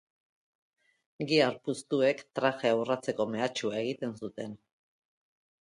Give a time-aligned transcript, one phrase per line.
[1.31, 4.61] Gihar puztuek trajea urratzeko mehatxua egiten zuten.